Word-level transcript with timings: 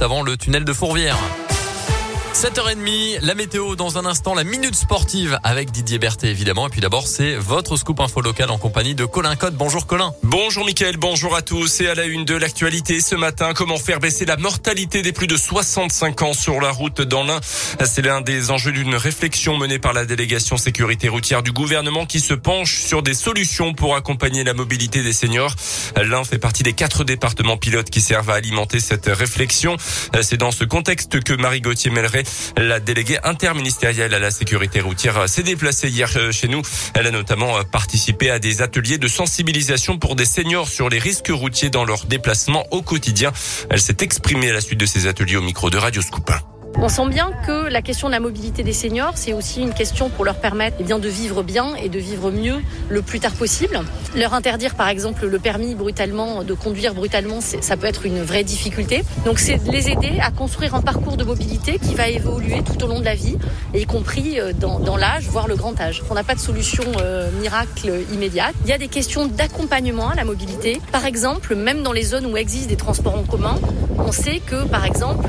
avant 0.00 0.22
le 0.22 0.36
tunnel 0.36 0.64
de 0.64 0.72
Fourvière. 0.72 1.16
7h30, 2.34 3.18
la 3.22 3.34
météo 3.34 3.74
dans 3.74 3.98
un 3.98 4.06
instant, 4.06 4.34
la 4.34 4.44
minute 4.44 4.74
sportive 4.74 5.38
avec 5.42 5.72
Didier 5.72 5.98
Berthet 5.98 6.28
évidemment. 6.28 6.68
Et 6.68 6.70
puis 6.70 6.80
d'abord, 6.80 7.06
c'est 7.06 7.34
votre 7.34 7.76
scoop 7.76 7.98
info 8.00 8.20
local 8.20 8.50
en 8.50 8.58
compagnie 8.58 8.94
de 8.94 9.04
Colin 9.04 9.34
Code. 9.34 9.54
Bonjour 9.54 9.86
Colin. 9.86 10.12
Bonjour 10.22 10.64
Mickaël, 10.64 10.96
bonjour 10.98 11.34
à 11.34 11.42
tous. 11.42 11.80
Et 11.80 11.88
à 11.88 11.94
la 11.94 12.04
une 12.04 12.24
de 12.24 12.34
l'actualité 12.34 13.00
ce 13.00 13.16
matin, 13.16 13.54
comment 13.54 13.76
faire 13.76 13.98
baisser 13.98 14.24
la 14.24 14.36
mortalité 14.36 15.02
des 15.02 15.12
plus 15.12 15.26
de 15.26 15.36
65 15.36 16.22
ans 16.22 16.32
sur 16.32 16.60
la 16.60 16.70
route 16.70 17.00
dans 17.00 17.24
l'Ain? 17.24 17.40
C'est 17.42 18.02
l'un 18.02 18.20
des 18.20 18.50
enjeux 18.50 18.72
d'une 18.72 18.94
réflexion 18.94 19.56
menée 19.56 19.78
par 19.80 19.92
la 19.92 20.04
délégation 20.04 20.56
sécurité 20.56 21.08
routière 21.08 21.42
du 21.42 21.50
gouvernement 21.50 22.06
qui 22.06 22.20
se 22.20 22.34
penche 22.34 22.78
sur 22.78 23.02
des 23.02 23.14
solutions 23.14 23.74
pour 23.74 23.96
accompagner 23.96 24.44
la 24.44 24.54
mobilité 24.54 25.02
des 25.02 25.12
seniors. 25.12 25.54
L'Ain 25.96 26.22
fait 26.22 26.38
partie 26.38 26.62
des 26.62 26.74
quatre 26.74 27.02
départements 27.02 27.56
pilotes 27.56 27.90
qui 27.90 28.00
servent 28.00 28.30
à 28.30 28.34
alimenter 28.34 28.78
cette 28.78 29.06
réflexion. 29.06 29.76
C'est 30.22 30.36
dans 30.36 30.52
ce 30.52 30.64
contexte 30.64 31.20
que 31.20 31.32
Marie 31.32 31.60
La 32.56 32.80
déléguée 32.80 33.18
interministérielle 33.24 34.14
à 34.14 34.18
la 34.18 34.30
sécurité 34.30 34.80
routière 34.80 35.28
s'est 35.28 35.42
déplacée 35.42 35.88
hier 35.88 36.10
euh, 36.16 36.32
chez 36.32 36.48
nous. 36.48 36.62
Elle 36.94 37.06
a 37.06 37.10
notamment 37.10 37.58
euh, 37.58 37.62
participé 37.62 38.30
à 38.30 38.38
des 38.38 38.62
ateliers 38.62 38.98
de 38.98 39.08
sensibilisation 39.08 39.98
pour 39.98 40.16
des 40.16 40.24
seniors 40.24 40.68
sur 40.68 40.88
les 40.88 40.98
risques 40.98 41.30
routiers 41.30 41.70
dans 41.70 41.84
leur 41.84 42.06
déplacement 42.06 42.66
au 42.70 42.82
quotidien. 42.82 43.32
Elle 43.70 43.80
s'est 43.80 43.98
exprimée 44.00 44.50
à 44.50 44.54
la 44.54 44.60
suite 44.60 44.80
de 44.80 44.86
ces 44.86 45.06
ateliers 45.06 45.36
au 45.36 45.42
micro 45.42 45.70
de 45.70 45.78
Radio 45.78 46.02
Scoop. 46.02 46.30
On 46.80 46.88
sent 46.88 47.08
bien 47.08 47.32
que 47.44 47.68
la 47.68 47.82
question 47.82 48.06
de 48.06 48.12
la 48.12 48.20
mobilité 48.20 48.62
des 48.62 48.72
seniors, 48.72 49.14
c'est 49.16 49.32
aussi 49.32 49.60
une 49.60 49.74
question 49.74 50.10
pour 50.10 50.24
leur 50.24 50.36
permettre 50.36 50.76
eh 50.78 50.84
de 50.84 51.08
vivre 51.08 51.42
bien 51.42 51.74
et 51.74 51.88
de 51.88 51.98
vivre 51.98 52.30
mieux 52.30 52.58
le 52.88 53.02
plus 53.02 53.18
tard 53.18 53.32
possible. 53.32 53.80
Leur 54.14 54.32
interdire, 54.32 54.76
par 54.76 54.88
exemple, 54.88 55.26
le 55.26 55.38
permis 55.40 55.74
brutalement, 55.74 56.44
de 56.44 56.54
conduire 56.54 56.94
brutalement, 56.94 57.40
ça 57.40 57.76
peut 57.76 57.88
être 57.88 58.06
une 58.06 58.22
vraie 58.22 58.44
difficulté. 58.44 59.02
Donc, 59.24 59.40
c'est 59.40 59.60
les 59.66 59.90
aider 59.90 60.20
à 60.22 60.30
construire 60.30 60.76
un 60.76 60.80
parcours 60.80 61.16
de 61.16 61.24
mobilité 61.24 61.80
qui 61.80 61.96
va 61.96 62.08
évoluer 62.08 62.62
tout 62.62 62.82
au 62.84 62.86
long 62.86 63.00
de 63.00 63.04
la 63.04 63.16
vie, 63.16 63.36
y 63.74 63.84
compris 63.84 64.38
euh, 64.38 64.52
dans, 64.52 64.96
l'âge, 64.96 65.28
voire 65.28 65.48
le 65.48 65.56
grand 65.56 65.78
âge. 65.80 66.04
On 66.10 66.14
n'a 66.14 66.22
pas 66.22 66.36
de 66.36 66.40
solution 66.40 66.84
euh, 67.00 67.28
miracle 67.40 67.92
immédiate. 68.12 68.54
Il 68.64 68.70
y 68.70 68.72
a 68.72 68.78
des 68.78 68.88
questions 68.88 69.26
d'accompagnement 69.26 70.10
à 70.10 70.14
la 70.14 70.24
mobilité. 70.24 70.80
Par 70.92 71.06
exemple, 71.06 71.56
même 71.56 71.82
dans 71.82 71.92
les 71.92 72.04
zones 72.04 72.26
où 72.26 72.36
existent 72.36 72.68
des 72.68 72.76
transports 72.76 73.16
en 73.16 73.24
commun, 73.24 73.56
on 73.98 74.12
sait 74.12 74.38
que, 74.38 74.64
par 74.68 74.84
exemple, 74.84 75.28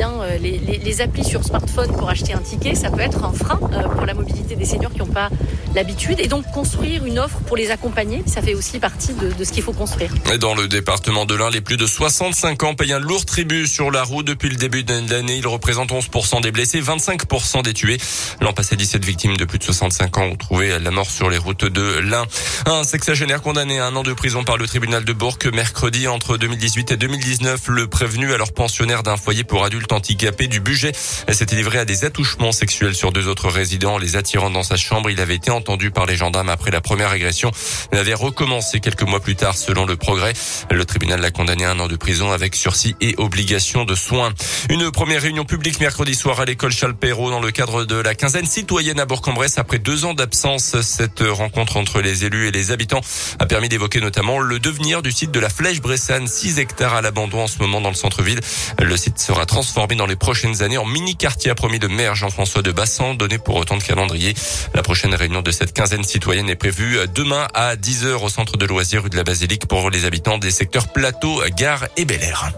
euh, 0.00 0.38
les 0.38 0.89
les 0.90 1.02
applis 1.02 1.22
sur 1.22 1.44
smartphone 1.44 1.92
pour 1.96 2.10
acheter 2.10 2.32
un 2.32 2.40
ticket, 2.40 2.74
ça 2.74 2.90
peut 2.90 2.98
être 2.98 3.22
un 3.22 3.32
frein 3.32 3.60
euh, 3.72 3.82
pour 3.82 4.04
la 4.06 4.12
mobilité 4.12 4.56
des 4.56 4.64
seniors 4.64 4.90
qui 4.90 4.98
n'ont 4.98 5.06
pas 5.06 5.30
l'habitude. 5.72 6.18
Et 6.18 6.26
donc 6.26 6.44
construire 6.50 7.04
une 7.06 7.20
offre 7.20 7.38
pour 7.46 7.56
les 7.56 7.70
accompagner, 7.70 8.24
ça 8.26 8.42
fait 8.42 8.54
aussi 8.54 8.80
partie 8.80 9.14
de, 9.14 9.32
de 9.32 9.44
ce 9.44 9.52
qu'il 9.52 9.62
faut 9.62 9.72
construire. 9.72 10.12
Et 10.32 10.38
dans 10.38 10.52
le 10.52 10.66
département 10.66 11.26
de 11.26 11.36
l'Ain, 11.36 11.48
les 11.48 11.60
plus 11.60 11.76
de 11.76 11.86
65 11.86 12.64
ans 12.64 12.74
payent 12.74 12.92
un 12.92 12.98
lourd 12.98 13.24
tribut 13.24 13.68
sur 13.68 13.92
la 13.92 14.02
route 14.02 14.26
depuis 14.26 14.48
le 14.48 14.56
début 14.56 14.82
de 14.82 14.92
l'année. 15.08 15.36
Ils 15.36 15.46
représentent 15.46 15.92
11% 15.92 16.42
des 16.42 16.50
blessés, 16.50 16.80
25% 16.80 17.62
des 17.62 17.72
tués. 17.72 17.98
L'an 18.40 18.52
passé, 18.52 18.74
17 18.74 19.04
victimes 19.04 19.36
de 19.36 19.44
plus 19.44 19.60
de 19.60 19.64
65 19.64 20.18
ans 20.18 20.24
ont 20.24 20.36
trouvé 20.36 20.76
la 20.76 20.90
mort 20.90 21.08
sur 21.08 21.30
les 21.30 21.38
routes 21.38 21.66
de 21.66 22.00
l'Ain. 22.00 22.26
Un 22.66 22.82
sexagénaire 22.82 23.42
condamné 23.42 23.78
à 23.78 23.86
un 23.86 23.94
an 23.94 24.02
de 24.02 24.12
prison 24.12 24.42
par 24.42 24.56
le 24.56 24.66
tribunal 24.66 25.04
de 25.04 25.12
Bourg 25.12 25.38
mercredi 25.52 26.08
entre 26.08 26.36
2018 26.36 26.90
et 26.90 26.96
2019. 26.96 27.68
Le 27.68 27.86
prévenu 27.86 28.32
alors 28.32 28.52
pensionnaire 28.52 29.04
d'un 29.04 29.16
foyer 29.16 29.44
pour 29.44 29.64
adultes 29.64 29.92
handicapés 29.92 30.48
du 30.48 30.58
budget 30.70 30.92
s'était 31.32 31.56
livré 31.56 31.80
à 31.80 31.84
des 31.84 32.04
attouchements 32.04 32.52
sexuels 32.52 32.94
sur 32.94 33.10
deux 33.10 33.26
autres 33.26 33.48
résidents, 33.48 33.98
les 33.98 34.14
attirant 34.14 34.50
dans 34.50 34.62
sa 34.62 34.76
chambre. 34.76 35.10
Il 35.10 35.20
avait 35.20 35.34
été 35.34 35.50
entendu 35.50 35.90
par 35.90 36.06
les 36.06 36.14
gendarmes 36.14 36.48
après 36.48 36.70
la 36.70 36.80
première 36.80 37.10
agression. 37.10 37.50
Il 37.92 37.98
avait 37.98 38.14
recommencé 38.14 38.78
quelques 38.78 39.02
mois 39.02 39.18
plus 39.18 39.34
tard, 39.34 39.56
selon 39.56 39.84
le 39.84 39.96
progrès. 39.96 40.32
Le 40.70 40.84
tribunal 40.84 41.20
l'a 41.20 41.32
condamné 41.32 41.64
à 41.64 41.72
un 41.72 41.80
an 41.80 41.88
de 41.88 41.96
prison 41.96 42.30
avec 42.30 42.54
sursis 42.54 42.94
et 43.00 43.16
obligation 43.18 43.84
de 43.84 43.96
soins. 43.96 44.32
Une 44.68 44.92
première 44.92 45.22
réunion 45.22 45.44
publique 45.44 45.80
mercredi 45.80 46.14
soir 46.14 46.38
à 46.38 46.44
l'école 46.44 46.70
Charles 46.70 46.94
dans 47.00 47.40
le 47.40 47.50
cadre 47.50 47.84
de 47.84 47.96
la 47.96 48.14
quinzaine 48.14 48.46
citoyenne 48.46 49.00
à 49.00 49.06
Bourg-en-Bresse 49.06 49.58
après 49.58 49.80
deux 49.80 50.04
ans 50.04 50.14
d'absence. 50.14 50.80
Cette 50.82 51.24
rencontre 51.28 51.78
entre 51.78 52.00
les 52.00 52.24
élus 52.24 52.46
et 52.46 52.52
les 52.52 52.70
habitants 52.70 53.00
a 53.40 53.46
permis 53.46 53.68
d'évoquer 53.68 54.00
notamment 54.00 54.38
le 54.38 54.60
devenir 54.60 55.02
du 55.02 55.10
site 55.10 55.32
de 55.32 55.40
la 55.40 55.48
Flèche 55.48 55.80
Bressane, 55.80 56.28
6 56.28 56.60
hectares 56.60 56.94
à 56.94 57.02
l'abandon 57.02 57.40
en 57.40 57.48
ce 57.48 57.58
moment 57.58 57.80
dans 57.80 57.88
le 57.88 57.96
centre-ville. 57.96 58.38
Le 58.78 58.96
site 58.96 59.18
sera 59.18 59.46
transformé 59.46 59.96
dans 59.96 60.06
les 60.06 60.14
prochaines 60.14 60.59
années 60.62 60.78
en 60.78 60.84
mini-quartier, 60.84 61.50
a 61.50 61.54
promis 61.54 61.78
le 61.78 61.88
maire 61.88 62.14
Jean-François 62.14 62.62
de 62.62 62.72
Bassan, 62.72 63.16
donné 63.16 63.38
pour 63.38 63.56
autant 63.56 63.76
de 63.76 63.82
calendrier. 63.82 64.34
La 64.74 64.82
prochaine 64.82 65.14
réunion 65.14 65.42
de 65.42 65.50
cette 65.50 65.72
quinzaine 65.72 66.04
citoyenne 66.04 66.48
est 66.48 66.56
prévue 66.56 66.98
demain 67.14 67.46
à 67.54 67.76
10h 67.76 68.22
au 68.22 68.28
centre 68.28 68.56
de 68.56 68.66
loisirs 68.66 69.02
rue 69.02 69.10
de 69.10 69.16
la 69.16 69.24
Basilique 69.24 69.66
pour 69.66 69.90
les 69.90 70.04
habitants 70.04 70.38
des 70.38 70.50
secteurs 70.50 70.88
Plateau, 70.88 71.42
Gare 71.56 71.86
et 71.96 72.04
Bel 72.04 72.22
Air. 72.22 72.52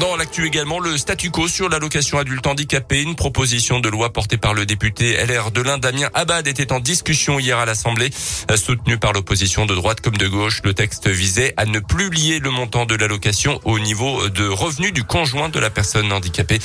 Dans 0.00 0.16
l'actu 0.16 0.44
également, 0.44 0.80
le 0.80 0.98
statu 0.98 1.30
quo 1.30 1.46
sur 1.46 1.68
l'allocation 1.68 2.18
adulte 2.18 2.44
handicapé. 2.48 3.02
Une 3.02 3.14
proposition 3.14 3.78
de 3.78 3.88
loi 3.88 4.12
portée 4.12 4.36
par 4.36 4.52
le 4.52 4.66
député 4.66 5.16
LR 5.24 5.52
de 5.52 5.62
Damien 5.78 6.10
Abad, 6.14 6.48
était 6.48 6.72
en 6.72 6.80
discussion 6.80 7.38
hier 7.38 7.58
à 7.58 7.64
l'Assemblée. 7.64 8.10
Soutenu 8.56 8.98
par 8.98 9.12
l'opposition 9.12 9.66
de 9.66 9.74
droite 9.74 10.00
comme 10.00 10.16
de 10.16 10.26
gauche, 10.26 10.62
le 10.64 10.74
texte 10.74 11.08
visait 11.08 11.54
à 11.56 11.64
ne 11.64 11.78
plus 11.78 12.10
lier 12.10 12.40
le 12.40 12.50
montant 12.50 12.86
de 12.86 12.96
l'allocation 12.96 13.60
au 13.64 13.78
niveau 13.78 14.28
de 14.30 14.48
revenu 14.48 14.90
du 14.90 15.04
conjoint 15.04 15.48
de 15.48 15.60
la 15.60 15.70
personne 15.70 16.12
handicapée. 16.12 16.58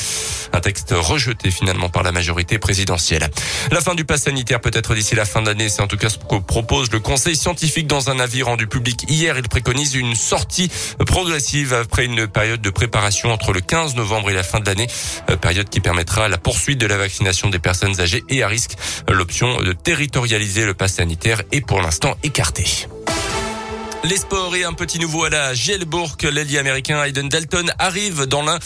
Un 0.52 0.60
texte 0.60 0.96
rejeté 0.98 1.52
finalement 1.52 1.90
par 1.90 2.02
la 2.02 2.12
majorité 2.12 2.58
présidentielle. 2.58 3.30
La 3.72 3.82
fin 3.82 3.94
du 3.94 4.06
pass 4.06 4.24
sanitaire 4.24 4.60
peut 4.60 4.72
être 4.74 4.96
d'ici 4.96 5.14
la 5.14 5.26
fin 5.26 5.42
de 5.42 5.48
l'année. 5.48 5.70
C'est 5.70 5.84
en 5.84 5.88
tout 5.88 5.98
cas 5.98 6.10
ce 6.10 6.18
que 6.18 6.40
propose 6.40 6.92
le 6.92 7.00
conseil 7.00 7.36
scientifique 7.36 7.86
dans 7.86 8.10
un 8.10 8.20
avis 8.20 8.42
rendu 8.42 8.66
public 8.66 9.06
hier. 9.08 9.38
Il 9.38 9.48
préconise 9.48 9.94
une 9.94 10.16
sortie 10.16 10.72
progressive 11.06 11.74
après 11.74 12.06
une 12.06 12.28
période 12.28 12.62
de 12.62 12.70
préparation 12.72 13.19
entre 13.28 13.54
le 13.54 13.62
15 13.62 13.96
novembre 13.96 14.30
et 14.30 14.34
la 14.34 14.44
fin 14.44 14.60
de 14.60 14.66
l'année, 14.66 14.88
euh, 15.30 15.36
période 15.36 15.70
qui 15.70 15.80
permettra 15.80 16.30
la 16.30 16.38
poursuite 16.38 16.80
de 16.80 16.88
la 16.88 16.98
vaccination 16.98 17.50
des 17.50 17.60
personnes 17.60 18.00
âgées 18.00 18.24
et 18.30 18.44
à 18.44 18.48
risque. 18.48 18.72
L'option 19.10 19.62
de 19.62 19.74
territorialiser 19.74 20.66
le 20.66 20.74
pass 20.74 20.96
sanitaire 20.96 21.42
est 21.52 21.62
pour 21.62 21.82
l'instant 21.82 22.16
écartée. 22.24 22.88
Les 24.06 24.16
sports 24.16 24.56
et 24.56 24.64
un 24.64 24.72
petit 24.72 24.98
nouveau 24.98 25.26
à 25.26 25.30
la 25.30 25.54
Gielbourg. 25.54 26.16
L'ailier 26.24 26.58
américain 26.58 27.04
Hayden 27.04 27.28
Dalton 27.28 27.70
arrive 27.80 28.26
dans 28.28 28.44
l'un. 28.44 28.58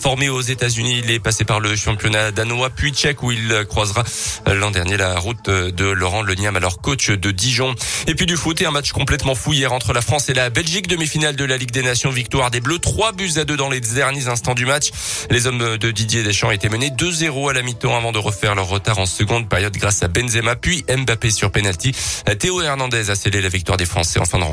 Formé 0.00 0.28
aux 0.28 0.40
États-Unis, 0.40 1.02
il 1.04 1.10
est 1.12 1.20
passé 1.20 1.44
par 1.44 1.60
le 1.60 1.76
championnat 1.76 2.32
danois 2.32 2.70
puis 2.70 2.90
tchèque 2.90 3.22
où 3.22 3.30
il 3.30 3.64
croisera 3.68 4.02
l'an 4.46 4.72
dernier 4.72 4.96
la 4.96 5.16
route 5.18 5.48
de 5.48 5.84
Laurent 5.84 6.22
Leniam, 6.22 6.56
alors 6.56 6.80
coach 6.80 7.10
de 7.10 7.30
Dijon. 7.30 7.74
Et 8.08 8.16
puis 8.16 8.26
du 8.26 8.36
foot 8.36 8.60
et 8.62 8.66
un 8.66 8.72
match 8.72 8.90
complètement 8.90 9.36
fou 9.36 9.52
hier 9.52 9.72
entre 9.72 9.92
la 9.92 10.02
France 10.02 10.28
et 10.28 10.34
la 10.34 10.50
Belgique. 10.50 10.88
Demi-finale 10.88 11.36
de 11.36 11.44
la 11.44 11.56
Ligue 11.56 11.70
des 11.70 11.82
Nations. 11.82 12.10
Victoire 12.10 12.50
des 12.50 12.60
Bleus. 12.60 12.80
Trois 12.80 13.12
buts 13.12 13.32
à 13.36 13.44
deux 13.44 13.56
dans 13.56 13.70
les 13.70 13.80
derniers 13.80 14.26
instants 14.26 14.54
du 14.54 14.66
match. 14.66 14.90
Les 15.30 15.46
hommes 15.46 15.78
de 15.78 15.90
Didier 15.92 16.24
Deschamps 16.24 16.50
étaient 16.50 16.68
menés 16.68 16.90
2-0 16.90 17.48
à 17.48 17.52
la 17.52 17.62
mi-temps 17.62 17.96
avant 17.96 18.10
de 18.10 18.18
refaire 18.18 18.56
leur 18.56 18.68
retard 18.68 18.98
en 18.98 19.06
seconde 19.06 19.48
période 19.48 19.76
grâce 19.76 20.02
à 20.02 20.08
Benzema 20.08 20.56
puis 20.56 20.84
Mbappé 20.88 21.30
sur 21.30 21.52
penalty. 21.52 21.92
Théo 22.40 22.60
Hernandez 22.60 23.10
a 23.10 23.14
scellé 23.14 23.40
la 23.40 23.48
victoire 23.48 23.76
des 23.76 23.86
Français 23.86 24.18
en 24.18 24.24
fin 24.24 24.38
de 24.38 24.44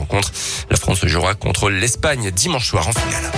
La 0.69 0.77
France 0.77 1.05
jouera 1.05 1.35
contre 1.35 1.69
l'Espagne 1.69 2.31
dimanche 2.31 2.67
soir 2.67 2.87
en 2.87 2.93
finale. 2.93 3.31